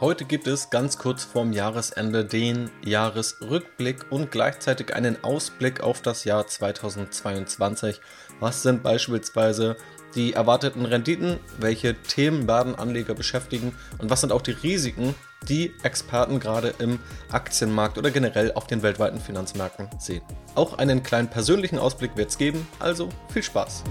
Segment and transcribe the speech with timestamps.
[0.00, 6.22] Heute gibt es ganz kurz vorm Jahresende den Jahresrückblick und gleichzeitig einen Ausblick auf das
[6.22, 8.00] Jahr 2022.
[8.38, 9.76] Was sind beispielsweise
[10.14, 11.40] die erwarteten Renditen?
[11.58, 13.74] Welche Themen werden Anleger beschäftigen?
[13.98, 15.16] Und was sind auch die Risiken,
[15.48, 17.00] die Experten gerade im
[17.32, 20.22] Aktienmarkt oder generell auf den weltweiten Finanzmärkten sehen?
[20.54, 23.82] Auch einen kleinen persönlichen Ausblick wird es geben, also viel Spaß!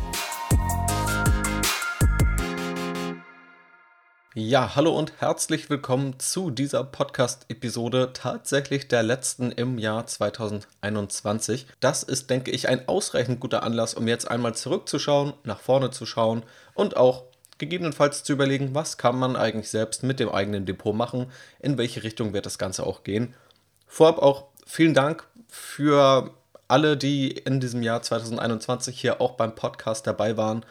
[4.39, 11.65] Ja, hallo und herzlich willkommen zu dieser Podcast-Episode, tatsächlich der letzten im Jahr 2021.
[11.79, 16.05] Das ist, denke ich, ein ausreichend guter Anlass, um jetzt einmal zurückzuschauen, nach vorne zu
[16.05, 16.43] schauen
[16.75, 17.23] und auch
[17.57, 22.03] gegebenenfalls zu überlegen, was kann man eigentlich selbst mit dem eigenen Depot machen, in welche
[22.03, 23.33] Richtung wird das Ganze auch gehen.
[23.87, 26.29] Vorab auch vielen Dank für
[26.67, 30.63] alle, die in diesem Jahr 2021 hier auch beim Podcast dabei waren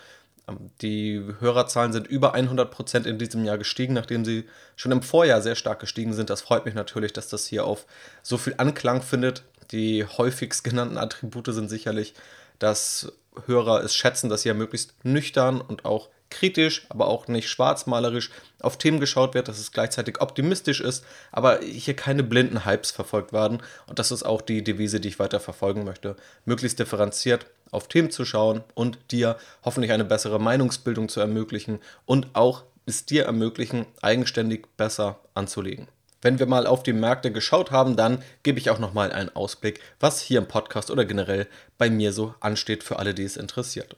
[0.80, 4.44] die Hörerzahlen sind über 100 Prozent in diesem Jahr gestiegen, nachdem sie
[4.76, 6.30] schon im Vorjahr sehr stark gestiegen sind.
[6.30, 7.86] Das freut mich natürlich, dass das hier auf
[8.22, 9.42] so viel Anklang findet.
[9.72, 12.14] Die häufigst genannten Attribute sind sicherlich,
[12.60, 13.12] dass
[13.46, 18.78] Hörer es schätzen, dass hier möglichst nüchtern und auch kritisch, aber auch nicht schwarzmalerisch auf
[18.78, 23.62] Themen geschaut wird, dass es gleichzeitig optimistisch ist, aber hier keine blinden Hypes verfolgt werden.
[23.86, 26.16] Und das ist auch die Devise, die ich weiter verfolgen möchte.
[26.44, 32.28] Möglichst differenziert auf Themen zu schauen und dir hoffentlich eine bessere Meinungsbildung zu ermöglichen und
[32.34, 35.88] auch es dir ermöglichen, eigenständig besser anzulegen.
[36.22, 39.80] Wenn wir mal auf die Märkte geschaut haben, dann gebe ich auch nochmal einen Ausblick,
[40.00, 41.46] was hier im Podcast oder generell
[41.78, 43.96] bei mir so ansteht für alle, die es interessiert.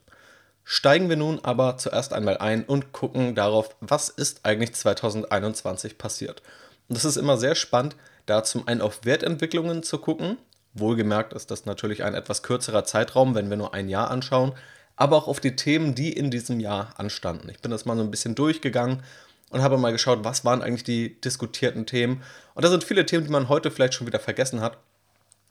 [0.64, 6.42] Steigen wir nun aber zuerst einmal ein und gucken darauf, was ist eigentlich 2021 passiert.
[6.88, 7.96] Und das ist immer sehr spannend,
[8.26, 10.36] da zum einen auf Wertentwicklungen zu gucken.
[10.74, 14.52] Wohlgemerkt ist das natürlich ein etwas kürzerer Zeitraum, wenn wir nur ein Jahr anschauen,
[14.96, 17.48] aber auch auf die Themen, die in diesem Jahr anstanden.
[17.48, 19.02] Ich bin das mal so ein bisschen durchgegangen
[19.50, 22.22] und habe mal geschaut, was waren eigentlich die diskutierten Themen.
[22.54, 24.78] Und da sind viele Themen, die man heute vielleicht schon wieder vergessen hat,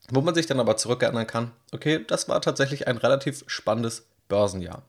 [0.09, 4.83] wo man sich dann aber zurückerinnern kann, okay, das war tatsächlich ein relativ spannendes Börsenjahr.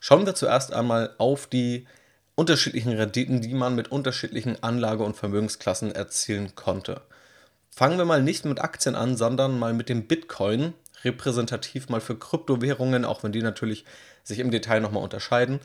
[0.00, 1.86] Schauen wir zuerst einmal auf die
[2.34, 7.00] unterschiedlichen Renditen, die man mit unterschiedlichen Anlage- und Vermögensklassen erzielen konnte.
[7.78, 10.74] Fangen wir mal nicht mit Aktien an, sondern mal mit dem Bitcoin,
[11.04, 13.84] repräsentativ mal für Kryptowährungen, auch wenn die natürlich
[14.24, 15.60] sich im Detail nochmal unterscheiden.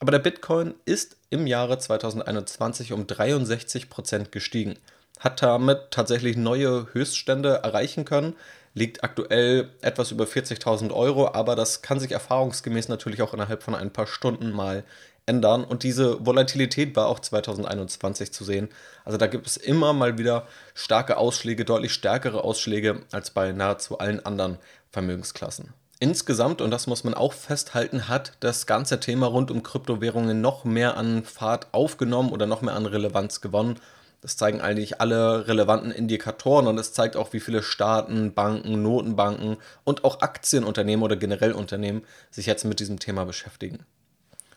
[0.00, 4.74] Aber der Bitcoin ist im Jahre 2021 um 63% gestiegen,
[5.20, 8.34] hat damit tatsächlich neue Höchststände erreichen können,
[8.74, 13.76] liegt aktuell etwas über 40.000 Euro, aber das kann sich erfahrungsgemäß natürlich auch innerhalb von
[13.76, 14.82] ein paar Stunden mal
[15.26, 15.64] ändern.
[15.64, 18.68] Und diese Volatilität war auch 2021 zu sehen.
[19.04, 23.98] Also da gibt es immer mal wieder starke Ausschläge, deutlich stärkere Ausschläge als bei nahezu
[23.98, 24.58] allen anderen
[24.90, 25.72] Vermögensklassen.
[26.02, 30.64] Insgesamt, und das muss man auch festhalten, hat das ganze Thema rund um Kryptowährungen noch
[30.64, 33.78] mehr an Fahrt aufgenommen oder noch mehr an Relevanz gewonnen.
[34.20, 39.58] Das zeigen eigentlich alle relevanten Indikatoren und es zeigt auch, wie viele Staaten, Banken, Notenbanken
[39.84, 42.02] und auch Aktienunternehmen oder generell Unternehmen
[42.32, 43.84] sich jetzt mit diesem Thema beschäftigen.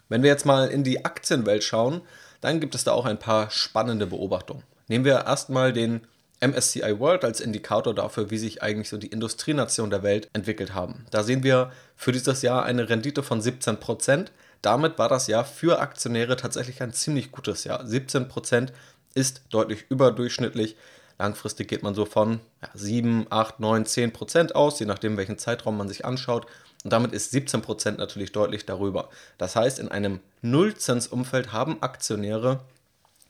[0.09, 2.01] Wenn wir jetzt mal in die Aktienwelt schauen,
[2.41, 4.63] dann gibt es da auch ein paar spannende Beobachtungen.
[4.87, 6.01] Nehmen wir erstmal den
[6.41, 11.05] MSCI World als Indikator dafür, wie sich eigentlich so die Industrienationen der Welt entwickelt haben.
[11.11, 14.31] Da sehen wir für dieses Jahr eine Rendite von 17 Prozent.
[14.61, 17.85] Damit war das Jahr für Aktionäre tatsächlich ein ziemlich gutes Jahr.
[17.85, 18.73] 17 Prozent
[19.13, 20.75] ist deutlich überdurchschnittlich.
[21.17, 25.37] Langfristig geht man so von ja, 7, 8, 9, 10 Prozent aus, je nachdem, welchen
[25.37, 26.45] Zeitraum man sich anschaut.
[26.85, 29.09] Und damit ist 17 Prozent natürlich deutlich darüber.
[29.39, 32.59] Das heißt, in einem Nullzinsumfeld haben Aktionäre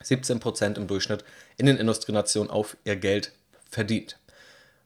[0.02, 1.24] 17 Prozent im Durchschnitt
[1.56, 3.32] in den Industrienationen auf ihr Geld
[3.70, 4.18] verdient.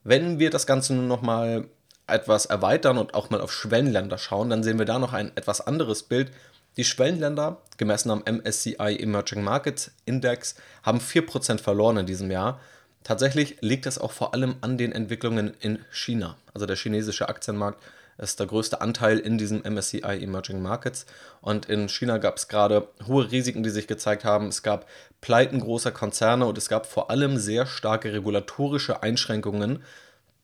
[0.05, 1.65] Wenn wir das Ganze nun nochmal
[2.07, 5.61] etwas erweitern und auch mal auf Schwellenländer schauen, dann sehen wir da noch ein etwas
[5.61, 6.31] anderes Bild,
[6.77, 10.55] die Schwellenländer, gemessen am MSCI Emerging Markets Index,
[10.85, 12.61] haben 4% verloren in diesem Jahr.
[13.03, 16.37] Tatsächlich liegt das auch vor allem an den Entwicklungen in China.
[16.55, 17.83] Also der chinesische Aktienmarkt
[18.21, 21.07] ist der größte Anteil in diesem MSCI Emerging Markets.
[21.41, 24.49] Und in China gab es gerade hohe Risiken, die sich gezeigt haben.
[24.49, 24.87] Es gab
[25.21, 29.83] Pleiten großer Konzerne und es gab vor allem sehr starke regulatorische Einschränkungen.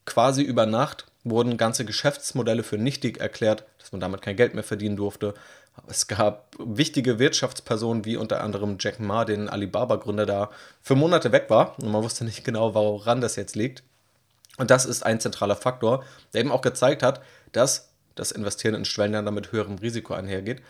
[0.05, 4.63] Quasi über Nacht wurden ganze Geschäftsmodelle für nichtig erklärt, dass man damit kein Geld mehr
[4.63, 5.33] verdienen durfte.
[5.87, 10.49] Es gab wichtige Wirtschaftspersonen wie unter anderem Jack Ma, den Alibaba-Gründer, der
[10.81, 13.83] für Monate weg war und man wusste nicht genau, woran das jetzt liegt.
[14.57, 17.21] Und das ist ein zentraler Faktor, der eben auch gezeigt hat,
[17.51, 20.61] dass das Investieren in Schwellenländer mit höherem Risiko einhergeht,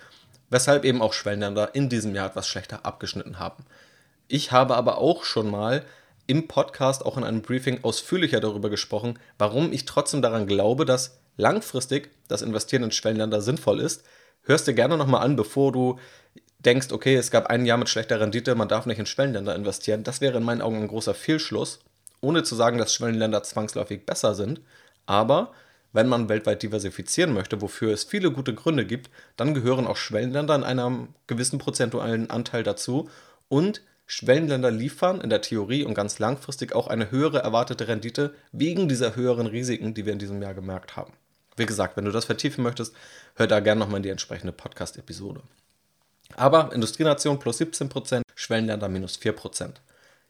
[0.50, 3.66] weshalb eben auch Schwellenländer in diesem Jahr etwas schlechter abgeschnitten haben.
[4.28, 5.86] Ich habe aber auch schon mal
[6.28, 11.20] im Podcast, auch in einem Briefing, ausführlicher darüber gesprochen, warum ich trotzdem daran glaube, dass
[11.38, 14.04] langfristig das Investieren in Schwellenländer sinnvoll ist,
[14.44, 16.00] hörst dir gerne nochmal an, bevor du
[16.60, 20.04] denkst, okay, es gab ein Jahr mit schlechter Rendite, man darf nicht in Schwellenländer investieren,
[20.04, 21.80] das wäre in meinen Augen ein großer Fehlschluss,
[22.22, 24.62] ohne zu sagen, dass Schwellenländer zwangsläufig besser sind.
[25.06, 25.54] Aber
[25.94, 30.56] wenn man weltweit diversifizieren möchte, wofür es viele gute Gründe gibt, dann gehören auch Schwellenländer
[30.56, 33.10] in einem gewissen prozentualen Anteil dazu
[33.48, 38.88] und Schwellenländer liefern in der Theorie und ganz langfristig auch eine höhere erwartete Rendite wegen
[38.88, 41.14] dieser höheren Risiken, die wir in diesem Jahr gemerkt haben.
[41.58, 42.96] Wie gesagt, wenn du das vertiefen möchtest,
[43.36, 45.42] hör da gerne nochmal in die entsprechende Podcast-Episode.
[46.36, 49.72] Aber Industrienation plus 17%, Schwellenländer minus 4%.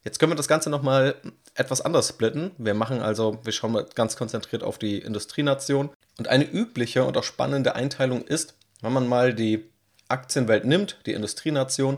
[0.07, 1.15] Jetzt können wir das Ganze nochmal
[1.53, 2.51] etwas anders splitten.
[2.57, 5.89] Wir machen also, wir schauen mal ganz konzentriert auf die Industrienation.
[6.17, 9.69] Und eine übliche und auch spannende Einteilung ist, wenn man mal die
[10.07, 11.97] Aktienwelt nimmt, die Industrienation,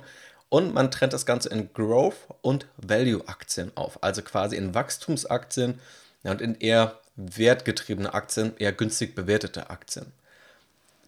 [0.49, 4.01] und man trennt das Ganze in Growth- und Value-Aktien auf.
[4.01, 5.79] Also quasi in Wachstumsaktien
[6.23, 10.07] und in eher wertgetriebene Aktien, eher günstig bewertete Aktien.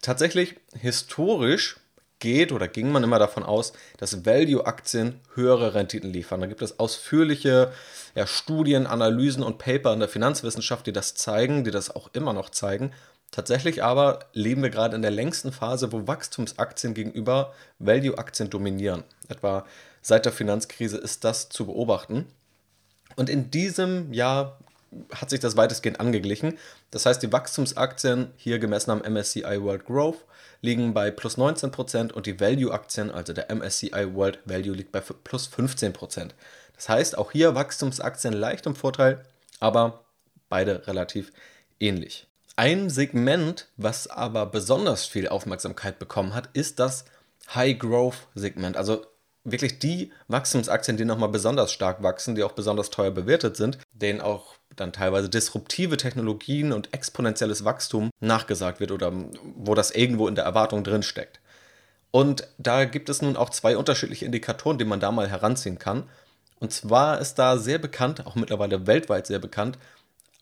[0.02, 1.78] Tatsächlich historisch
[2.22, 6.40] geht oder ging man immer davon aus, dass Value-Aktien höhere Renditen liefern.
[6.40, 7.72] Da gibt es ausführliche
[8.14, 12.32] ja, Studien, Analysen und Paper in der Finanzwissenschaft, die das zeigen, die das auch immer
[12.32, 12.92] noch zeigen.
[13.32, 19.02] Tatsächlich aber leben wir gerade in der längsten Phase, wo Wachstumsaktien gegenüber Value-Aktien dominieren.
[19.28, 19.66] Etwa
[20.00, 22.28] seit der Finanzkrise ist das zu beobachten.
[23.16, 24.58] Und in diesem Jahr
[25.12, 26.56] hat sich das weitestgehend angeglichen.
[26.92, 30.24] Das heißt, die Wachstumsaktien, hier gemessen am MSCI World Growth,
[30.62, 35.50] liegen bei plus 19% und die Value-Aktien, also der MSCI World Value, liegt bei plus
[35.50, 36.30] 15%.
[36.74, 39.22] Das heißt, auch hier Wachstumsaktien leicht im Vorteil,
[39.60, 40.04] aber
[40.48, 41.32] beide relativ
[41.80, 42.26] ähnlich.
[42.56, 47.04] Ein Segment, was aber besonders viel Aufmerksamkeit bekommen hat, ist das
[47.54, 48.76] High-Growth-Segment.
[48.76, 49.06] Also
[49.44, 54.20] wirklich die Wachstumsaktien, die nochmal besonders stark wachsen, die auch besonders teuer bewertet sind, denen
[54.20, 59.12] auch dann teilweise disruptive Technologien und exponentielles Wachstum nachgesagt wird oder
[59.56, 61.40] wo das irgendwo in der Erwartung drin steckt.
[62.10, 66.04] Und da gibt es nun auch zwei unterschiedliche Indikatoren, die man da mal heranziehen kann.
[66.60, 69.78] Und zwar ist da sehr bekannt, auch mittlerweile weltweit sehr bekannt,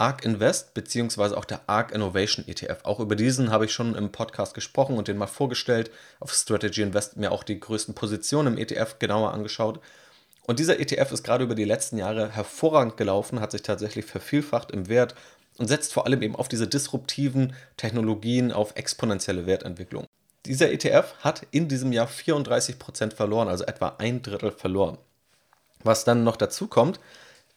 [0.00, 2.84] ARK Invest beziehungsweise auch der ARK Innovation ETF.
[2.84, 5.90] Auch über diesen habe ich schon im Podcast gesprochen und den mal vorgestellt.
[6.20, 9.80] Auf Strategy Invest mir auch die größten Positionen im ETF genauer angeschaut.
[10.50, 14.73] Und dieser ETF ist gerade über die letzten Jahre hervorragend gelaufen, hat sich tatsächlich vervielfacht
[14.73, 15.14] im Wert
[15.58, 20.06] und setzt vor allem eben auf diese disruptiven Technologien, auf exponentielle Wertentwicklung.
[20.47, 24.99] Dieser ETF hat in diesem Jahr 34% verloren, also etwa ein Drittel verloren.
[25.85, 26.99] Was dann noch dazu kommt,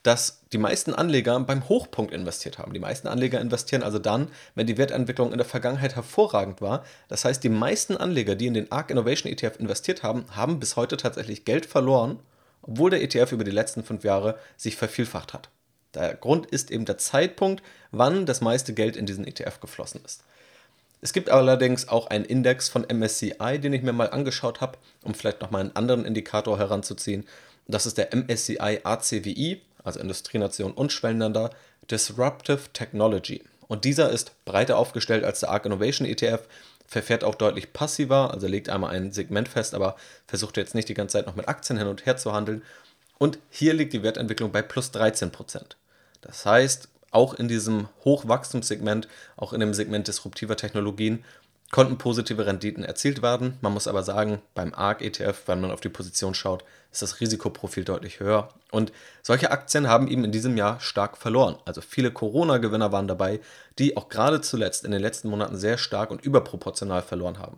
[0.04, 2.74] dass die meisten Anleger beim Hochpunkt investiert haben.
[2.74, 6.86] Die meisten Anleger investieren also dann, wenn die Wertentwicklung in der Vergangenheit hervorragend war.
[7.08, 10.76] Das heißt, die meisten Anleger, die in den ARK Innovation ETF investiert haben, haben bis
[10.76, 12.20] heute tatsächlich Geld verloren,
[12.64, 15.50] obwohl der ETF über die letzten fünf Jahre sich vervielfacht hat.
[15.94, 17.62] Der Grund ist eben der Zeitpunkt,
[17.92, 20.24] wann das meiste Geld in diesen ETF geflossen ist.
[21.02, 25.14] Es gibt allerdings auch einen Index von MSCI, den ich mir mal angeschaut habe, um
[25.14, 27.26] vielleicht nochmal einen anderen Indikator heranzuziehen.
[27.68, 31.52] Das ist der MSCI ACWI, also Industrienation und Schwellenländer,
[31.92, 33.44] Disruptive Technology.
[33.68, 36.48] Und dieser ist breiter aufgestellt als der ARK Innovation ETF,
[36.88, 39.96] verfährt auch deutlich passiver, also legt einmal ein Segment fest, aber
[40.28, 42.64] versucht jetzt nicht die ganze Zeit noch mit Aktien hin und her zu handeln.
[43.18, 45.76] Und hier liegt die Wertentwicklung bei plus 13%.
[46.22, 49.08] Das heißt, auch in diesem Hochwachstumssegment,
[49.38, 51.24] auch in dem Segment disruptiver Technologien,
[51.74, 53.58] konnten positive Renditen erzielt werden.
[53.62, 57.20] Man muss aber sagen, beim ARK ETF, wenn man auf die Position schaut, ist das
[57.20, 58.50] Risikoprofil deutlich höher.
[58.70, 58.94] Und
[59.24, 61.58] solche Aktien haben eben in diesem Jahr stark verloren.
[61.66, 63.40] Also viele Corona-Gewinner waren dabei,
[63.80, 67.58] die auch gerade zuletzt in den letzten Monaten sehr stark und überproportional verloren haben.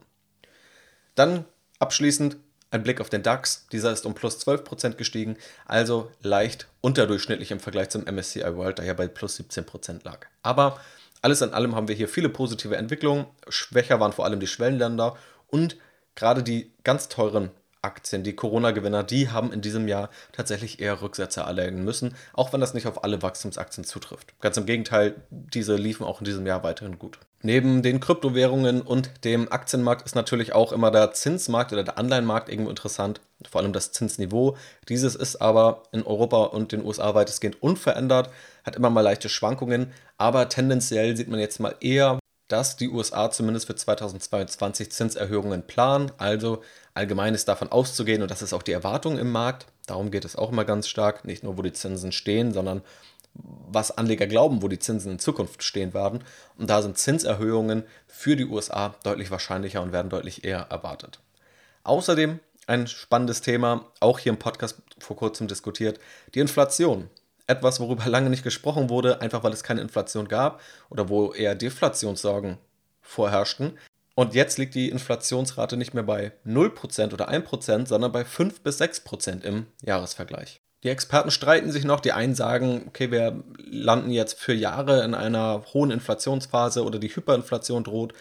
[1.15, 1.43] Dann
[1.79, 2.37] abschließend
[2.71, 3.67] ein Blick auf den DAX.
[3.73, 8.85] Dieser ist um plus 12% gestiegen, also leicht unterdurchschnittlich im Vergleich zum MSCI World, der
[8.85, 10.27] ja bei plus 17% lag.
[10.41, 10.79] Aber
[11.25, 13.25] alles in allem haben wir hier viele positive Entwicklungen.
[13.49, 15.17] Schwächer waren vor allem die Schwellenländer
[15.47, 15.75] und
[16.13, 17.49] gerade die ganz teuren
[17.81, 22.61] Aktien, die Corona-Gewinner, die haben in diesem Jahr tatsächlich eher Rücksätze erleiden müssen, auch wenn
[22.61, 24.39] das nicht auf alle Wachstumsaktien zutrifft.
[24.39, 27.17] Ganz im Gegenteil, diese liefen auch in diesem Jahr weiterhin gut.
[27.41, 32.49] Neben den Kryptowährungen und dem Aktienmarkt ist natürlich auch immer der Zinsmarkt oder der Anleihenmarkt
[32.49, 34.57] irgendwo interessant, vor allem das Zinsniveau.
[34.89, 38.29] Dieses ist aber in Europa und den USA weitestgehend unverändert,
[38.65, 43.31] hat immer mal leichte Schwankungen, aber tendenziell sieht man jetzt mal eher, dass die USA
[43.31, 46.11] zumindest für 2022 Zinserhöhungen planen.
[46.17, 46.61] Also
[46.93, 49.65] allgemein ist davon auszugehen und das ist auch die Erwartung im Markt.
[49.87, 52.81] Darum geht es auch immer ganz stark, nicht nur wo die Zinsen stehen, sondern
[53.33, 56.23] was Anleger glauben, wo die Zinsen in Zukunft stehen werden.
[56.57, 61.19] Und da sind Zinserhöhungen für die USA deutlich wahrscheinlicher und werden deutlich eher erwartet.
[61.83, 65.99] Außerdem ein spannendes Thema, auch hier im Podcast vor kurzem diskutiert,
[66.33, 67.09] die Inflation.
[67.47, 71.55] Etwas, worüber lange nicht gesprochen wurde, einfach weil es keine Inflation gab oder wo eher
[71.55, 72.57] Deflationssorgen
[73.01, 73.77] vorherrschten.
[74.15, 78.81] Und jetzt liegt die Inflationsrate nicht mehr bei 0% oder 1%, sondern bei 5 bis
[78.81, 80.61] 6% im Jahresvergleich.
[80.83, 81.99] Die Experten streiten sich noch.
[81.99, 87.13] Die einen sagen, okay, wir landen jetzt für Jahre in einer hohen Inflationsphase oder die
[87.13, 88.13] Hyperinflation droht.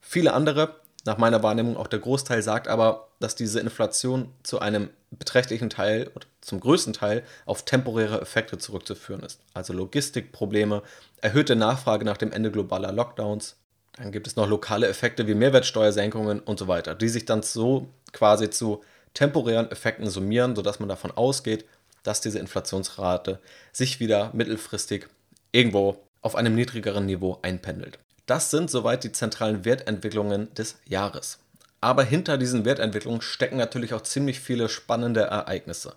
[0.00, 4.90] Viele andere, nach meiner Wahrnehmung auch der Großteil, sagt aber, dass diese Inflation zu einem
[5.10, 9.40] beträchtlichen Teil oder zum größten Teil auf temporäre Effekte zurückzuführen ist.
[9.54, 10.82] Also Logistikprobleme,
[11.20, 13.56] erhöhte Nachfrage nach dem Ende globaler Lockdowns.
[13.96, 17.88] Dann gibt es noch lokale Effekte wie Mehrwertsteuersenkungen und so weiter, die sich dann so
[18.12, 18.82] quasi zu
[19.14, 21.64] temporären Effekten summieren, sodass man davon ausgeht,
[22.02, 23.40] dass diese Inflationsrate
[23.72, 25.08] sich wieder mittelfristig
[25.52, 27.98] irgendwo auf einem niedrigeren Niveau einpendelt.
[28.26, 31.38] Das sind soweit die zentralen Wertentwicklungen des Jahres.
[31.80, 35.94] Aber hinter diesen Wertentwicklungen stecken natürlich auch ziemlich viele spannende Ereignisse.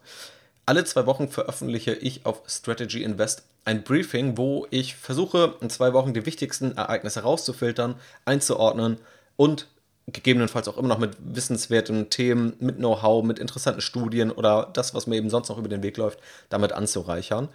[0.66, 5.94] Alle zwei Wochen veröffentliche ich auf Strategy Invest ein Briefing, wo ich versuche, in zwei
[5.94, 7.96] Wochen die wichtigsten Ereignisse rauszufiltern,
[8.26, 8.98] einzuordnen
[9.36, 9.68] und
[10.08, 15.08] gegebenenfalls auch immer noch mit wissenswerten Themen, mit Know-how, mit interessanten Studien oder das, was
[15.08, 16.20] mir eben sonst noch über den Weg läuft,
[16.50, 17.50] damit anzureichern.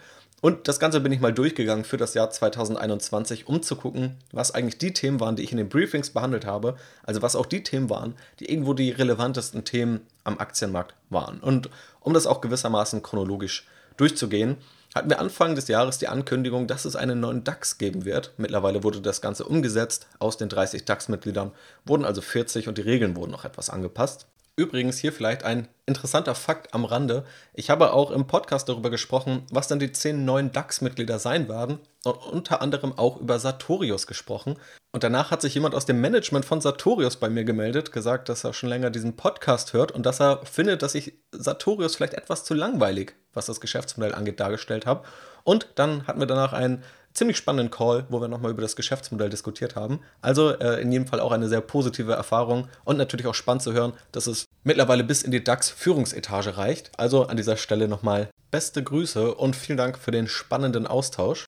[0.44, 4.50] Und das Ganze bin ich mal durchgegangen für das Jahr 2021, um zu gucken, was
[4.50, 6.76] eigentlich die Themen waren, die ich in den Briefings behandelt habe.
[7.02, 11.40] Also was auch die Themen waren, die irgendwo die relevantesten Themen am Aktienmarkt waren.
[11.40, 11.70] Und
[12.00, 14.58] um das auch gewissermaßen chronologisch durchzugehen,
[14.94, 18.34] hatten wir Anfang des Jahres die Ankündigung, dass es einen neuen DAX geben wird.
[18.36, 20.08] Mittlerweile wurde das Ganze umgesetzt.
[20.18, 21.52] Aus den 30 DAX-Mitgliedern
[21.86, 24.26] wurden also 40 und die Regeln wurden noch etwas angepasst.
[24.56, 27.24] Übrigens hier vielleicht ein interessanter Fakt am Rande.
[27.54, 31.80] Ich habe auch im Podcast darüber gesprochen, was dann die 10 neuen DAX-Mitglieder sein werden
[32.04, 34.56] und unter anderem auch über Sartorius gesprochen.
[34.92, 38.44] Und danach hat sich jemand aus dem Management von Sartorius bei mir gemeldet, gesagt, dass
[38.44, 42.44] er schon länger diesen Podcast hört und dass er findet, dass ich Sartorius vielleicht etwas
[42.44, 45.04] zu langweilig, was das Geschäftsmodell angeht, dargestellt habe.
[45.42, 46.84] Und dann hatten wir danach einen
[47.14, 50.00] ziemlich spannenden Call, wo wir nochmal über das Geschäftsmodell diskutiert haben.
[50.20, 53.72] Also äh, in jedem Fall auch eine sehr positive Erfahrung und natürlich auch spannend zu
[53.72, 56.90] hören, dass es mittlerweile bis in die DAX-Führungsetage reicht.
[56.98, 61.46] Also an dieser Stelle nochmal beste Grüße und vielen Dank für den spannenden Austausch.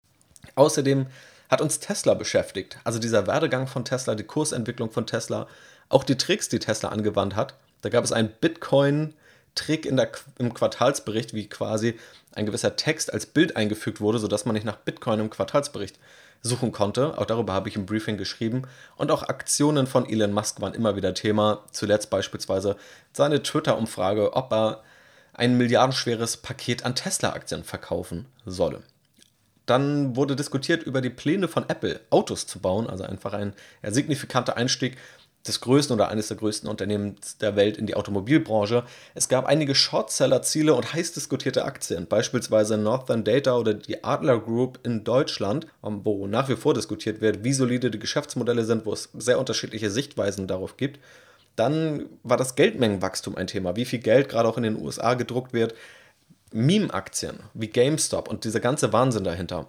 [0.54, 1.06] Außerdem
[1.48, 2.78] hat uns Tesla beschäftigt.
[2.84, 5.46] Also dieser Werdegang von Tesla, die Kursentwicklung von Tesla,
[5.88, 7.54] auch die Tricks, die Tesla angewandt hat.
[7.82, 11.98] Da gab es einen Bitcoin-Trick im Quartalsbericht, wie quasi
[12.36, 15.98] ein gewisser Text als Bild eingefügt wurde, sodass man nicht nach Bitcoin im Quartalsbericht
[16.42, 17.18] suchen konnte.
[17.18, 18.62] Auch darüber habe ich im Briefing geschrieben.
[18.96, 21.64] Und auch Aktionen von Elon Musk waren immer wieder Thema.
[21.72, 22.76] Zuletzt beispielsweise
[23.12, 24.82] seine Twitter-Umfrage, ob er
[25.32, 28.82] ein milliardenschweres Paket an Tesla-Aktien verkaufen solle.
[29.66, 33.52] Dann wurde diskutiert über die Pläne von Apple, Autos zu bauen, also einfach ein
[33.82, 34.96] signifikanter Einstieg
[35.46, 38.84] des größten oder eines der größten Unternehmens der Welt in die Automobilbranche.
[39.14, 44.80] Es gab einige Shortseller-Ziele und heiß diskutierte Aktien, beispielsweise Northern Data oder die Adler Group
[44.82, 48.92] in Deutschland, ähm, wo nach wie vor diskutiert wird, wie solide die Geschäftsmodelle sind, wo
[48.92, 51.00] es sehr unterschiedliche Sichtweisen darauf gibt.
[51.56, 55.52] Dann war das Geldmengenwachstum ein Thema, wie viel Geld gerade auch in den USA gedruckt
[55.52, 55.74] wird.
[56.52, 59.66] Meme-Aktien wie GameStop und dieser ganze Wahnsinn dahinter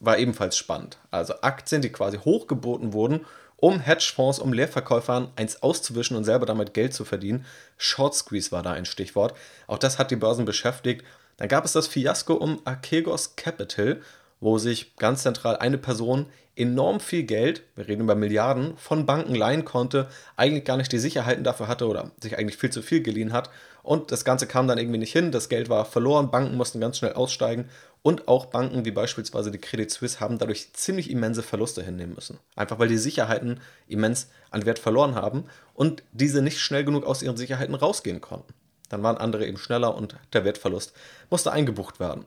[0.00, 0.98] war ebenfalls spannend.
[1.10, 3.26] Also Aktien, die quasi hochgeboten wurden
[3.60, 7.44] um Hedgefonds, um Leerverkäufern eins auszuwischen und selber damit Geld zu verdienen.
[7.76, 9.34] Short Squeeze war da ein Stichwort.
[9.66, 11.04] Auch das hat die Börsen beschäftigt.
[11.36, 14.00] Dann gab es das Fiasko um Archegos Capital,
[14.40, 19.34] wo sich ganz zentral eine Person enorm viel Geld, wir reden über Milliarden, von Banken
[19.34, 23.02] leihen konnte, eigentlich gar nicht die Sicherheiten dafür hatte oder sich eigentlich viel zu viel
[23.02, 23.50] geliehen hat.
[23.88, 26.98] Und das Ganze kam dann irgendwie nicht hin, das Geld war verloren, Banken mussten ganz
[26.98, 27.70] schnell aussteigen
[28.02, 32.38] und auch Banken wie beispielsweise die Credit Suisse haben dadurch ziemlich immense Verluste hinnehmen müssen.
[32.54, 37.22] Einfach weil die Sicherheiten immens an Wert verloren haben und diese nicht schnell genug aus
[37.22, 38.52] ihren Sicherheiten rausgehen konnten.
[38.90, 40.92] Dann waren andere eben schneller und der Wertverlust
[41.30, 42.26] musste eingebucht werden.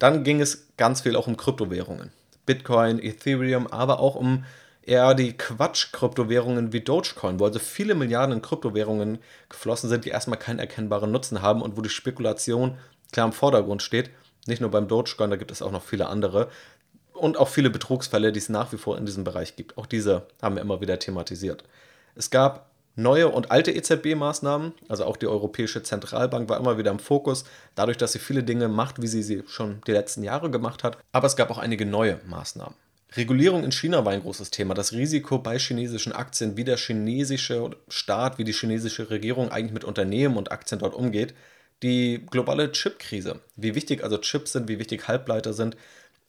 [0.00, 2.10] Dann ging es ganz viel auch um Kryptowährungen.
[2.44, 4.44] Bitcoin, Ethereum, aber auch um
[4.88, 9.18] eher die Quatsch-Kryptowährungen wie Dogecoin, wo also viele Milliarden in Kryptowährungen
[9.48, 12.78] geflossen sind, die erstmal keinen erkennbaren Nutzen haben und wo die Spekulation
[13.12, 14.10] klar im Vordergrund steht.
[14.46, 16.48] Nicht nur beim Dogecoin, da gibt es auch noch viele andere.
[17.12, 19.76] Und auch viele Betrugsfälle, die es nach wie vor in diesem Bereich gibt.
[19.76, 21.64] Auch diese haben wir immer wieder thematisiert.
[22.14, 26.98] Es gab neue und alte EZB-Maßnahmen, also auch die Europäische Zentralbank war immer wieder im
[26.98, 30.82] Fokus, dadurch, dass sie viele Dinge macht, wie sie sie schon die letzten Jahre gemacht
[30.82, 30.96] hat.
[31.12, 32.74] Aber es gab auch einige neue Maßnahmen.
[33.16, 34.74] Regulierung in China war ein großes Thema.
[34.74, 39.84] Das Risiko bei chinesischen Aktien, wie der chinesische Staat, wie die chinesische Regierung eigentlich mit
[39.84, 41.34] Unternehmen und Aktien dort umgeht.
[41.82, 45.76] Die globale Chip-Krise, wie wichtig also Chips sind, wie wichtig Halbleiter sind.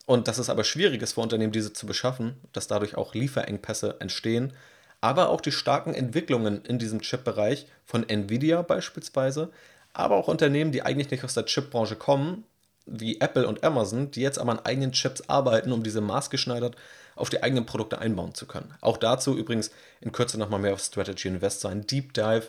[0.06, 3.98] Und dass es aber schwierig ist für Unternehmen, diese zu beschaffen, dass dadurch auch Lieferengpässe
[4.00, 4.54] entstehen
[5.02, 9.52] aber auch die starken Entwicklungen in diesem Chip-Bereich von Nvidia beispielsweise,
[9.94, 12.44] aber auch Unternehmen, die eigentlich nicht aus der Chip-Branche kommen,
[12.90, 16.76] wie Apple und Amazon, die jetzt aber an eigenen Chips arbeiten, um diese maßgeschneidert
[17.16, 18.74] auf die eigenen Produkte einbauen zu können.
[18.82, 22.48] Auch dazu übrigens in Kürze nochmal mehr auf Strategy Invest sein Deep Dive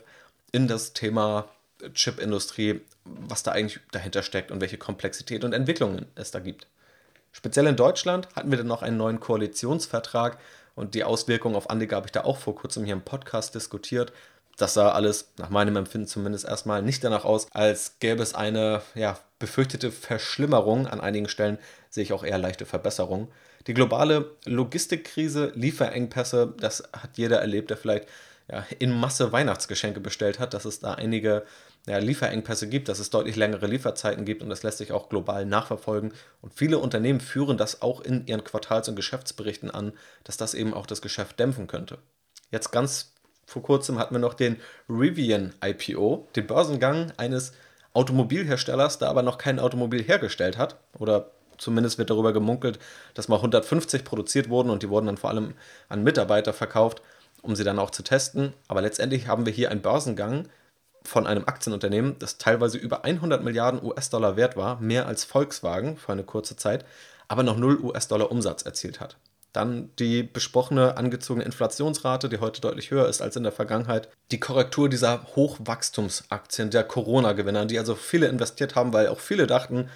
[0.53, 1.49] in das Thema
[1.95, 6.67] Chipindustrie, was da eigentlich dahinter steckt und welche Komplexität und Entwicklungen es da gibt.
[7.33, 10.39] Speziell in Deutschland hatten wir dann noch einen neuen Koalitionsvertrag
[10.75, 14.13] und die Auswirkungen auf Anleger habe ich da auch vor kurzem hier im Podcast diskutiert.
[14.61, 18.83] Das sah alles nach meinem Empfinden zumindest erstmal nicht danach aus, als gäbe es eine
[18.95, 20.87] ja, befürchtete Verschlimmerung.
[20.87, 23.29] An einigen Stellen sehe ich auch eher leichte Verbesserungen.
[23.67, 28.07] Die globale Logistikkrise, Lieferengpässe, das hat jeder erlebt, der vielleicht
[28.51, 31.45] ja, in Masse Weihnachtsgeschenke bestellt hat, dass es da einige
[31.87, 35.47] ja, Lieferengpässe gibt, dass es deutlich längere Lieferzeiten gibt und das lässt sich auch global
[35.47, 36.13] nachverfolgen.
[36.43, 40.75] Und viele Unternehmen führen das auch in ihren Quartals- und Geschäftsberichten an, dass das eben
[40.75, 41.97] auch das Geschäft dämpfen könnte.
[42.51, 43.13] Jetzt ganz
[43.51, 47.53] vor kurzem hatten wir noch den Rivian IPO, den Börsengang eines
[47.95, 52.79] Automobilherstellers, der aber noch kein Automobil hergestellt hat oder zumindest wird darüber gemunkelt,
[53.15, 55.55] dass mal 150 produziert wurden und die wurden dann vor allem
[55.89, 57.03] an Mitarbeiter verkauft,
[57.43, 58.53] um sie dann auch zu testen.
[58.69, 60.49] Aber letztendlich haben wir hier einen Börsengang
[61.03, 66.13] von einem Aktienunternehmen, das teilweise über 100 Milliarden US-Dollar wert war, mehr als Volkswagen für
[66.13, 66.85] eine kurze Zeit,
[67.27, 69.17] aber noch 0 US-Dollar Umsatz erzielt hat.
[69.53, 74.09] Dann die besprochene angezogene Inflationsrate, die heute deutlich höher ist als in der Vergangenheit.
[74.31, 79.89] Die Korrektur dieser Hochwachstumsaktien, der Corona-Gewinner, die also viele investiert haben, weil auch viele dachten,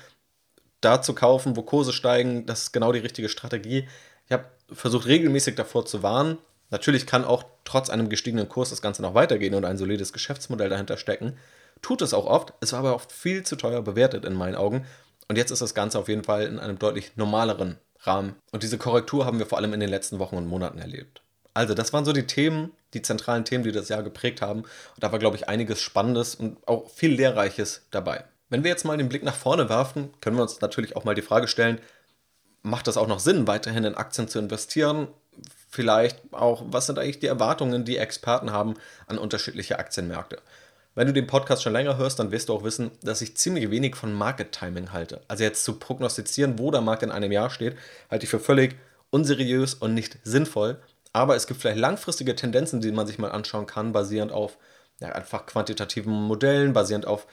[0.81, 3.89] da zu kaufen, wo Kurse steigen, das ist genau die richtige Strategie.
[4.27, 6.39] Ich habe versucht regelmäßig davor zu warnen.
[6.71, 10.69] Natürlich kann auch trotz einem gestiegenen Kurs das Ganze noch weitergehen und ein solides Geschäftsmodell
[10.69, 11.37] dahinter stecken.
[11.83, 14.87] Tut es auch oft, es war aber oft viel zu teuer bewertet in meinen Augen.
[15.29, 18.37] Und jetzt ist das Ganze auf jeden Fall in einem deutlich normaleren Rahmen.
[18.53, 21.23] Und diese Korrektur haben wir vor allem in den letzten Wochen und Monaten erlebt.
[21.55, 24.61] Also, das waren so die Themen, die zentralen Themen, die das Jahr geprägt haben.
[24.63, 28.25] Und da war, glaube ich, einiges Spannendes und auch viel Lehrreiches dabei.
[28.49, 31.15] Wenn wir jetzt mal den Blick nach vorne werfen, können wir uns natürlich auch mal
[31.15, 31.81] die Frage stellen,
[32.63, 35.09] macht das auch noch Sinn, weiterhin in Aktien zu investieren?
[35.69, 38.75] Vielleicht auch, was sind eigentlich die Erwartungen, die Experten haben
[39.07, 40.39] an unterschiedliche Aktienmärkte?
[40.95, 43.71] Wenn du den Podcast schon länger hörst, dann wirst du auch wissen, dass ich ziemlich
[43.71, 45.23] wenig von Market Timing halte.
[45.27, 47.77] Also jetzt zu prognostizieren, wo der Markt in einem Jahr steht,
[48.11, 48.77] halte ich für völlig
[49.11, 50.79] unseriös und nicht sinnvoll.
[51.13, 54.57] Aber es gibt vielleicht langfristige Tendenzen, die man sich mal anschauen kann, basierend auf
[55.01, 57.27] ja, einfach quantitativen Modellen, basierend auf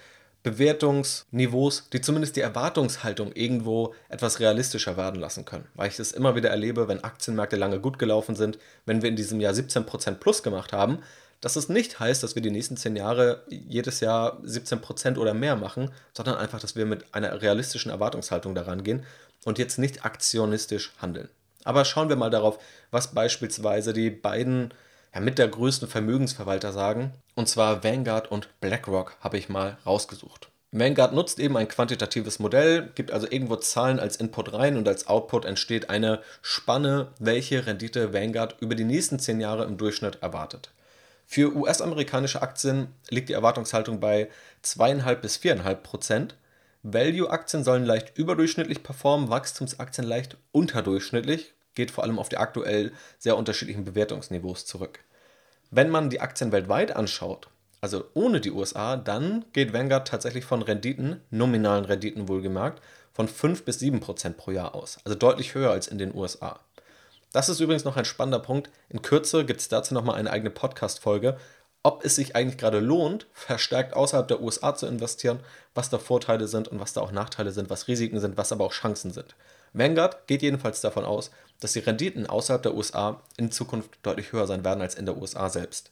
[0.44, 5.68] Bewertungsniveaus, die zumindest die Erwartungshaltung irgendwo etwas realistischer werden lassen können.
[5.76, 8.58] Weil ich es immer wieder erlebe, wenn Aktienmärkte lange gut gelaufen sind,
[8.88, 11.00] wenn wir in diesem Jahr 17% plus gemacht haben,
[11.42, 15.56] dass es nicht heißt, dass wir die nächsten 10 Jahre jedes Jahr 17% oder mehr
[15.56, 19.04] machen, sondern einfach, dass wir mit einer realistischen Erwartungshaltung daran gehen
[19.44, 21.30] und jetzt nicht aktionistisch handeln.
[21.64, 22.60] Aber schauen wir mal darauf,
[22.92, 24.74] was beispielsweise die beiden
[25.14, 27.14] ja, mit der größten Vermögensverwalter sagen.
[27.36, 30.50] Und zwar Vanguard und BlackRock habe ich mal rausgesucht.
[30.74, 35.06] Vanguard nutzt eben ein quantitatives Modell, gibt also irgendwo Zahlen als Input rein und als
[35.08, 40.70] Output entsteht eine Spanne, welche Rendite Vanguard über die nächsten 10 Jahre im Durchschnitt erwartet.
[41.34, 44.28] Für US-amerikanische Aktien liegt die Erwartungshaltung bei
[44.66, 46.36] 2,5 bis 4,5 Prozent.
[46.84, 53.38] Value-Aktien sollen leicht überdurchschnittlich performen, Wachstumsaktien leicht unterdurchschnittlich, geht vor allem auf die aktuell sehr
[53.38, 55.00] unterschiedlichen Bewertungsniveaus zurück.
[55.70, 57.48] Wenn man die Aktien weltweit anschaut,
[57.80, 62.82] also ohne die USA, dann geht Vanguard tatsächlich von Renditen, nominalen Renditen wohlgemerkt,
[63.14, 66.60] von 5 bis 7 Prozent pro Jahr aus, also deutlich höher als in den USA.
[67.32, 68.70] Das ist übrigens noch ein spannender Punkt.
[68.90, 71.38] In Kürze gibt es dazu nochmal eine eigene Podcast-Folge,
[71.84, 75.40] ob es sich eigentlich gerade lohnt, verstärkt außerhalb der USA zu investieren,
[75.74, 78.66] was da Vorteile sind und was da auch Nachteile sind, was Risiken sind, was aber
[78.66, 79.36] auch Chancen sind.
[79.74, 84.46] Vanguard geht jedenfalls davon aus, dass die Renditen außerhalb der USA in Zukunft deutlich höher
[84.46, 85.92] sein werden als in der USA selbst.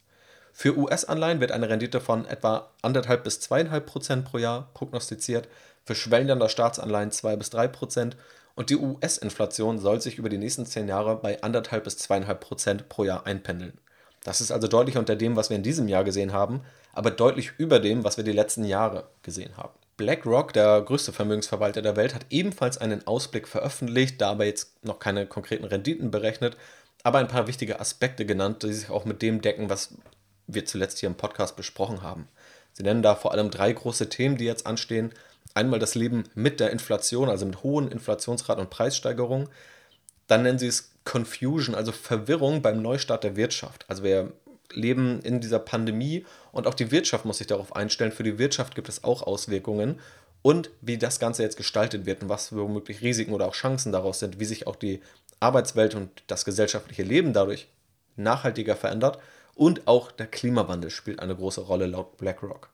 [0.51, 5.47] Für US-Anleihen wird eine Rendite von etwa 1,5 bis 2,5 Prozent pro Jahr prognostiziert,
[5.85, 8.17] für Schwellenländer Staatsanleihen 2 bis 3 Prozent
[8.59, 12.89] und die US-Inflation soll sich über die nächsten 10 Jahre bei 1,5 bis 2,5 Prozent
[12.89, 13.79] pro Jahr einpendeln.
[14.25, 17.53] Das ist also deutlich unter dem, was wir in diesem Jahr gesehen haben, aber deutlich
[17.57, 19.71] über dem, was wir die letzten Jahre gesehen haben.
[19.95, 25.25] BlackRock, der größte Vermögensverwalter der Welt, hat ebenfalls einen Ausblick veröffentlicht, dabei jetzt noch keine
[25.25, 26.57] konkreten Renditen berechnet,
[27.01, 29.95] aber ein paar wichtige Aspekte genannt, die sich auch mit dem decken, was
[30.47, 32.27] wir zuletzt hier im Podcast besprochen haben.
[32.73, 35.13] Sie nennen da vor allem drei große Themen, die jetzt anstehen.
[35.59, 39.49] Einmal das Leben mit der Inflation, also mit hohen Inflationsraten und Preissteigerungen.
[40.27, 43.83] Dann nennen sie es Confusion, also Verwirrung beim Neustart der Wirtschaft.
[43.89, 44.31] Also wir
[44.71, 48.13] leben in dieser Pandemie und auch die Wirtschaft muss sich darauf einstellen.
[48.13, 49.99] Für die Wirtschaft gibt es auch Auswirkungen
[50.41, 54.19] und wie das Ganze jetzt gestaltet wird und was womöglich Risiken oder auch Chancen daraus
[54.19, 55.01] sind, wie sich auch die
[55.41, 57.67] Arbeitswelt und das gesellschaftliche Leben dadurch
[58.15, 59.19] nachhaltiger verändert
[59.55, 62.69] und auch der Klimawandel spielt eine große Rolle laut BlackRock.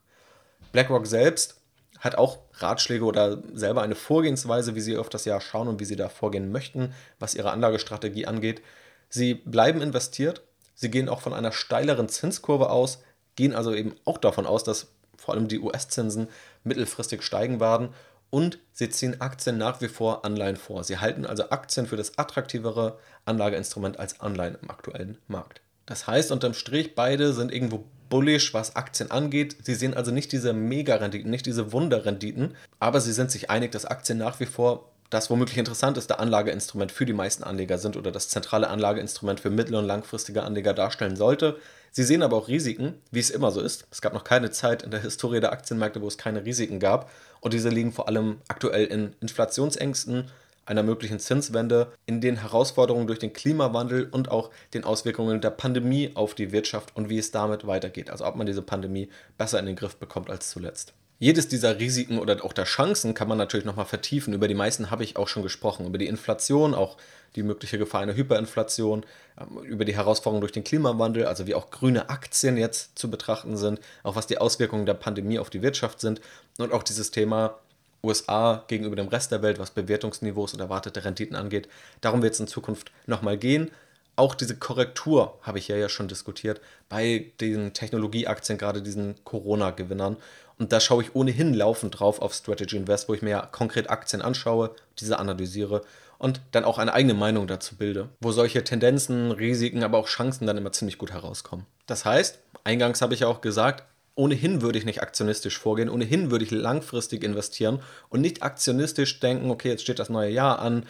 [0.71, 1.64] BlackRock selbst
[1.99, 5.85] hat auch Ratschläge oder selber eine Vorgehensweise, wie sie auf das Jahr schauen und wie
[5.85, 8.61] sie da vorgehen möchten, was ihre Anlagestrategie angeht.
[9.09, 10.41] Sie bleiben investiert,
[10.73, 13.01] sie gehen auch von einer steileren Zinskurve aus,
[13.35, 16.27] gehen also eben auch davon aus, dass vor allem die US-Zinsen
[16.63, 17.89] mittelfristig steigen werden
[18.29, 20.83] und sie ziehen Aktien nach wie vor Anleihen vor.
[20.83, 25.61] Sie halten also Aktien für das attraktivere Anlageinstrument als Anleihen im aktuellen Markt.
[25.85, 29.57] Das heißt, unterm Strich, beide sind irgendwo bullish, was Aktien angeht.
[29.63, 33.85] Sie sehen also nicht diese Mega-Renditen, nicht diese Wunderrenditen, aber sie sind sich einig, dass
[33.85, 38.29] Aktien nach wie vor das womöglich interessanteste Anlageinstrument für die meisten Anleger sind oder das
[38.29, 41.57] zentrale Anlageinstrument für mittel- und langfristige Anleger darstellen sollte.
[41.91, 43.85] Sie sehen aber auch Risiken, wie es immer so ist.
[43.91, 47.09] Es gab noch keine Zeit in der Historie der Aktienmärkte, wo es keine Risiken gab.
[47.39, 50.29] Und diese liegen vor allem aktuell in Inflationsängsten,
[50.65, 56.11] einer möglichen Zinswende, in den Herausforderungen durch den Klimawandel und auch den Auswirkungen der Pandemie
[56.15, 58.09] auf die Wirtschaft und wie es damit weitergeht.
[58.09, 60.93] Also ob man diese Pandemie besser in den Griff bekommt als zuletzt.
[61.17, 64.33] Jedes dieser Risiken oder auch der Chancen kann man natürlich nochmal vertiefen.
[64.33, 65.85] Über die meisten habe ich auch schon gesprochen.
[65.85, 66.97] Über die Inflation, auch
[67.35, 69.05] die mögliche Gefahr einer Hyperinflation,
[69.39, 73.55] ähm, über die Herausforderungen durch den Klimawandel, also wie auch grüne Aktien jetzt zu betrachten
[73.55, 76.19] sind, auch was die Auswirkungen der Pandemie auf die Wirtschaft sind
[76.57, 77.59] und auch dieses Thema
[78.05, 81.67] USA gegenüber dem Rest der Welt, was Bewertungsniveaus und erwartete Renditen angeht.
[82.01, 83.71] Darum wird es in Zukunft nochmal gehen.
[84.15, 90.15] Auch diese Korrektur habe ich ja, ja schon diskutiert bei den Technologieaktien, gerade diesen Corona-Gewinnern.
[90.57, 93.89] Und da schaue ich ohnehin laufend drauf auf Strategy Invest, wo ich mir ja konkret
[93.89, 95.81] Aktien anschaue, diese analysiere
[96.17, 100.47] und dann auch eine eigene Meinung dazu bilde, wo solche Tendenzen, Risiken, aber auch Chancen
[100.47, 101.65] dann immer ziemlich gut herauskommen.
[101.87, 103.83] Das heißt, eingangs habe ich ja auch gesagt,
[104.15, 109.51] ohnehin würde ich nicht aktionistisch vorgehen, ohnehin würde ich langfristig investieren und nicht aktionistisch denken,
[109.51, 110.85] okay, jetzt steht das neue Jahr an,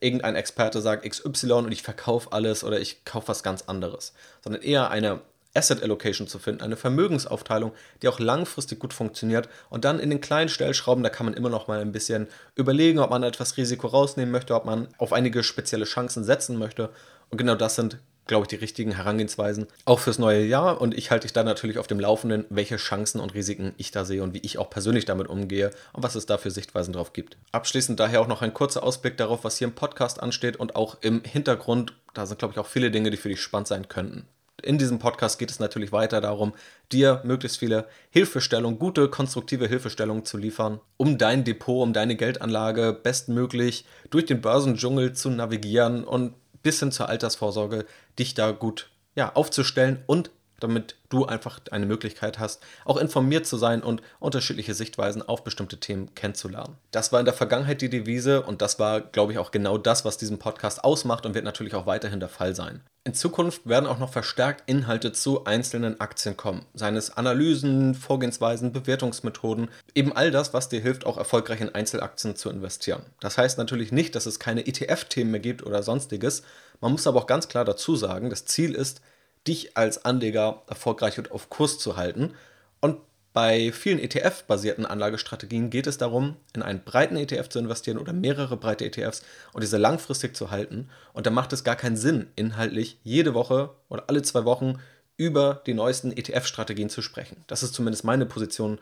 [0.00, 4.62] irgendein Experte sagt XY und ich verkaufe alles oder ich kaufe was ganz anderes, sondern
[4.62, 5.20] eher eine
[5.52, 10.20] Asset Allocation zu finden, eine Vermögensaufteilung, die auch langfristig gut funktioniert und dann in den
[10.20, 13.88] kleinen Stellschrauben, da kann man immer noch mal ein bisschen überlegen, ob man etwas Risiko
[13.88, 16.90] rausnehmen möchte, ob man auf einige spezielle Chancen setzen möchte.
[17.30, 17.98] Und genau das sind
[18.30, 20.80] glaube ich, die richtigen Herangehensweisen, auch fürs neue Jahr.
[20.80, 24.04] Und ich halte dich da natürlich auf dem Laufenden, welche Chancen und Risiken ich da
[24.04, 27.12] sehe und wie ich auch persönlich damit umgehe und was es da für Sichtweisen drauf
[27.12, 27.36] gibt.
[27.52, 30.98] Abschließend daher auch noch ein kurzer Ausblick darauf, was hier im Podcast ansteht und auch
[31.02, 31.92] im Hintergrund.
[32.14, 34.26] Da sind, glaube ich, auch viele Dinge, die für dich spannend sein könnten.
[34.62, 36.52] In diesem Podcast geht es natürlich weiter darum,
[36.92, 42.92] dir möglichst viele Hilfestellungen, gute, konstruktive Hilfestellungen zu liefern, um dein Depot, um deine Geldanlage
[42.92, 47.86] bestmöglich durch den Börsendschungel zu navigieren und bis hin zur Altersvorsorge
[48.18, 53.56] dich da gut ja, aufzustellen und damit du einfach eine Möglichkeit hast, auch informiert zu
[53.56, 56.76] sein und unterschiedliche Sichtweisen auf bestimmte Themen kennenzulernen.
[56.90, 60.04] Das war in der Vergangenheit die Devise und das war, glaube ich, auch genau das,
[60.04, 62.80] was diesen Podcast ausmacht und wird natürlich auch weiterhin der Fall sein.
[63.02, 68.72] In Zukunft werden auch noch verstärkt Inhalte zu einzelnen Aktien kommen, seien es Analysen, Vorgehensweisen,
[68.72, 73.02] Bewertungsmethoden, eben all das, was dir hilft, auch erfolgreich in Einzelaktien zu investieren.
[73.20, 76.42] Das heißt natürlich nicht, dass es keine ETF-Themen mehr gibt oder sonstiges.
[76.82, 79.00] Man muss aber auch ganz klar dazu sagen, das Ziel ist,
[79.46, 82.34] dich als Anleger erfolgreich und auf Kurs zu halten.
[82.80, 82.98] Und
[83.32, 88.56] bei vielen ETF-basierten Anlagestrategien geht es darum, in einen breiten ETF zu investieren oder mehrere
[88.56, 89.22] breite ETFs
[89.52, 90.88] und diese langfristig zu halten.
[91.12, 94.80] Und da macht es gar keinen Sinn, inhaltlich jede Woche oder alle zwei Wochen
[95.16, 97.44] über die neuesten ETF-Strategien zu sprechen.
[97.46, 98.80] Das ist zumindest meine Position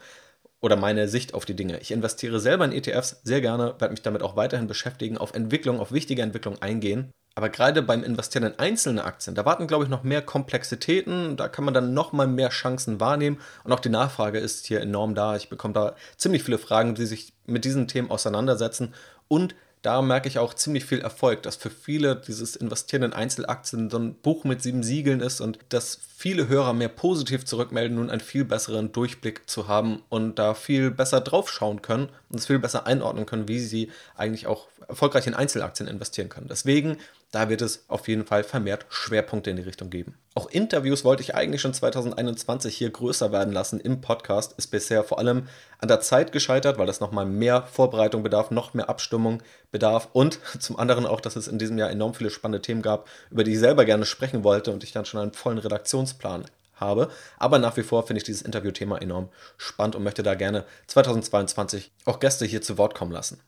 [0.60, 1.78] oder meine Sicht auf die Dinge.
[1.80, 5.78] Ich investiere selber in ETFs sehr gerne, werde mich damit auch weiterhin beschäftigen, auf Entwicklung,
[5.78, 9.90] auf wichtige Entwicklung eingehen aber gerade beim Investieren in einzelne Aktien, da warten, glaube ich,
[9.90, 11.36] noch mehr Komplexitäten.
[11.36, 13.38] Da kann man dann noch mal mehr Chancen wahrnehmen.
[13.62, 15.36] Und auch die Nachfrage ist hier enorm da.
[15.36, 18.92] Ich bekomme da ziemlich viele Fragen, die sich mit diesen Themen auseinandersetzen.
[19.28, 23.88] Und da merke ich auch ziemlich viel Erfolg, dass für viele dieses Investieren in Einzelaktien
[23.88, 28.10] so ein Buch mit sieben Siegeln ist und dass viele Hörer mehr positiv zurückmelden, nun
[28.10, 32.58] einen viel besseren Durchblick zu haben und da viel besser draufschauen können und es viel
[32.58, 36.48] besser einordnen können, wie sie eigentlich auch erfolgreich in Einzelaktien investieren können.
[36.48, 36.98] Deswegen
[37.30, 40.16] da wird es auf jeden Fall vermehrt Schwerpunkte in die Richtung geben.
[40.34, 44.54] Auch Interviews wollte ich eigentlich schon 2021 hier größer werden lassen im Podcast.
[44.56, 45.46] Ist bisher vor allem
[45.78, 50.40] an der Zeit gescheitert, weil das nochmal mehr Vorbereitung bedarf, noch mehr Abstimmung bedarf und
[50.58, 53.52] zum anderen auch, dass es in diesem Jahr enorm viele spannende Themen gab, über die
[53.52, 56.46] ich selber gerne sprechen wollte und ich dann schon einen vollen Redaktionsplan
[56.76, 57.10] habe.
[57.36, 61.92] Aber nach wie vor finde ich dieses Interviewthema enorm spannend und möchte da gerne 2022
[62.06, 63.40] auch Gäste hier zu Wort kommen lassen.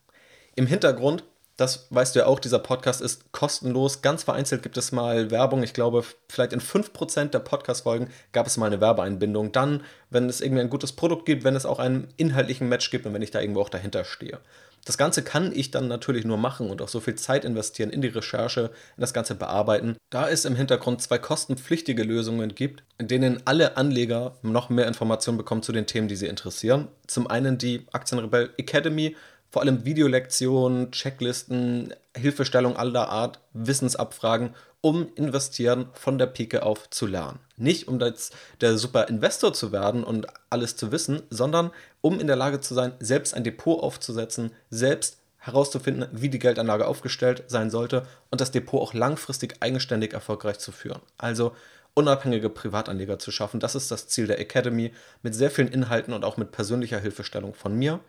[0.60, 1.24] Im Hintergrund
[1.60, 4.00] das weißt du ja auch, dieser Podcast ist kostenlos.
[4.00, 5.62] Ganz vereinzelt gibt es mal Werbung.
[5.62, 9.52] Ich glaube, vielleicht in 5% der Podcast-Folgen gab es mal eine Werbeeinbindung.
[9.52, 13.04] Dann, wenn es irgendwie ein gutes Produkt gibt, wenn es auch einen inhaltlichen Match gibt
[13.04, 14.38] und wenn ich da irgendwo auch dahinter stehe.
[14.86, 18.00] Das Ganze kann ich dann natürlich nur machen und auch so viel Zeit investieren in
[18.00, 23.06] die Recherche, in das Ganze bearbeiten, da es im Hintergrund zwei kostenpflichtige Lösungen gibt, in
[23.06, 26.88] denen alle Anleger noch mehr Informationen bekommen zu den Themen, die sie interessieren.
[27.06, 29.14] Zum einen die Aktienrebell Academy,
[29.50, 37.06] vor allem Videolektionen, Checklisten, Hilfestellung aller Art, Wissensabfragen, um investieren von der Pike auf zu
[37.06, 37.40] lernen.
[37.56, 42.26] Nicht um jetzt der super Investor zu werden und alles zu wissen, sondern um in
[42.26, 47.70] der Lage zu sein, selbst ein Depot aufzusetzen, selbst herauszufinden, wie die Geldanlage aufgestellt sein
[47.70, 51.00] sollte und das Depot auch langfristig eigenständig erfolgreich zu führen.
[51.18, 51.52] Also
[51.94, 53.60] unabhängige Privatanleger zu schaffen.
[53.60, 57.54] Das ist das Ziel der Academy mit sehr vielen Inhalten und auch mit persönlicher Hilfestellung
[57.54, 58.00] von mir.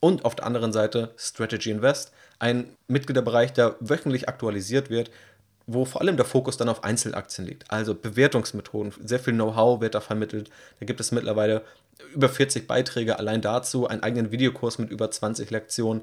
[0.00, 5.10] Und auf der anderen Seite Strategy Invest, ein Mitgliederbereich, der wöchentlich aktualisiert wird,
[5.66, 7.70] wo vor allem der Fokus dann auf Einzelaktien liegt.
[7.70, 10.50] Also Bewertungsmethoden, sehr viel Know-how wird da vermittelt.
[10.78, 11.64] Da gibt es mittlerweile
[12.12, 16.02] über 40 Beiträge allein dazu, einen eigenen Videokurs mit über 20 Lektionen,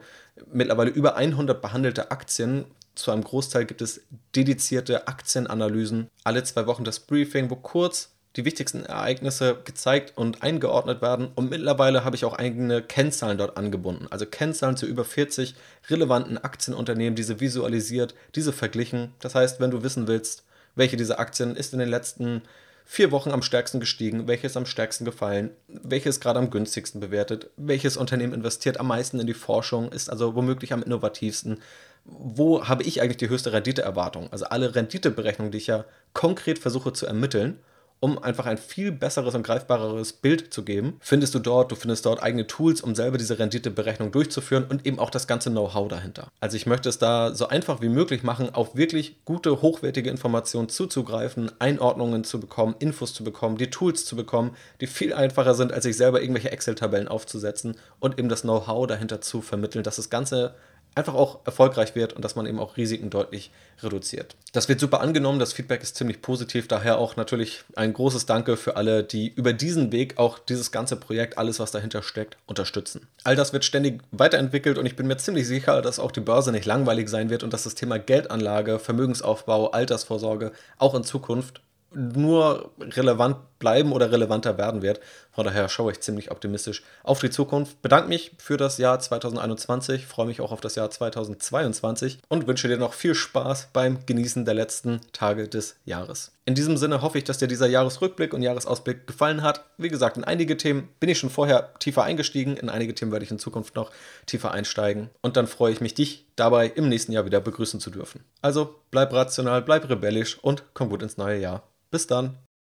[0.52, 2.66] mittlerweile über 100 behandelte Aktien.
[2.96, 4.02] Zu einem Großteil gibt es
[4.36, 6.10] dedizierte Aktienanalysen.
[6.24, 11.30] Alle zwei Wochen das Briefing, wo kurz die wichtigsten Ereignisse gezeigt und eingeordnet werden.
[11.36, 14.08] Und mittlerweile habe ich auch eigene Kennzahlen dort angebunden.
[14.10, 15.56] Also Kennzahlen zu über 40
[15.90, 19.14] relevanten Aktienunternehmen, diese visualisiert, diese verglichen.
[19.20, 20.44] Das heißt, wenn du wissen willst,
[20.76, 22.42] welche dieser Aktien ist in den letzten
[22.86, 27.98] vier Wochen am stärksten gestiegen, welches am stärksten gefallen, welches gerade am günstigsten bewertet, welches
[27.98, 31.62] Unternehmen investiert am meisten in die Forschung, ist also womöglich am innovativsten.
[32.06, 34.32] Wo habe ich eigentlich die höchste Renditeerwartung?
[34.32, 37.60] Also alle Renditeberechnungen, die ich ja konkret versuche zu ermitteln
[38.02, 41.72] um einfach ein viel besseres und greifbareres Bild zu geben, findest du dort.
[41.72, 45.52] Du findest dort eigene Tools, um selber diese Renditeberechnung durchzuführen und eben auch das ganze
[45.52, 46.28] Know-how dahinter.
[46.40, 50.68] Also ich möchte es da so einfach wie möglich machen, auf wirklich gute, hochwertige Informationen
[50.68, 55.72] zuzugreifen, Einordnungen zu bekommen, Infos zu bekommen, die Tools zu bekommen, die viel einfacher sind,
[55.72, 60.10] als sich selber irgendwelche Excel-Tabellen aufzusetzen und eben das Know-how dahinter zu vermitteln, dass das
[60.10, 60.56] Ganze
[60.96, 63.52] einfach auch erfolgreich wird und dass man eben auch Risiken deutlich
[63.82, 64.36] reduziert.
[64.52, 68.58] Das wird super angenommen, das Feedback ist ziemlich positiv, daher auch natürlich ein großes Danke
[68.58, 73.08] für alle, die über diesen Weg auch dieses ganze Projekt, alles was dahinter steckt, unterstützen.
[73.24, 76.52] All das wird ständig weiterentwickelt und ich bin mir ziemlich sicher, dass auch die Börse
[76.52, 81.62] nicht langweilig sein wird und dass das Thema Geldanlage, Vermögensaufbau, Altersvorsorge auch in Zukunft
[81.94, 85.00] nur relevant bleiben oder relevanter werden wird.
[85.32, 87.82] Von daher schaue ich ziemlich optimistisch auf die Zukunft.
[87.82, 92.68] Bedanke mich für das Jahr 2021, freue mich auch auf das Jahr 2022 und wünsche
[92.68, 96.34] dir noch viel Spaß beim Genießen der letzten Tage des Jahres.
[96.44, 99.64] In diesem Sinne hoffe ich, dass dir dieser Jahresrückblick und Jahresausblick gefallen hat.
[99.78, 103.24] Wie gesagt, in einige Themen bin ich schon vorher tiefer eingestiegen, in einige Themen werde
[103.24, 103.92] ich in Zukunft noch
[104.26, 107.92] tiefer einsteigen und dann freue ich mich, dich dabei im nächsten Jahr wieder begrüßen zu
[107.92, 108.26] dürfen.
[108.42, 111.64] Also bleib rational, bleib rebellisch und komm gut ins neue Jahr.
[111.92, 112.38] Bis dann.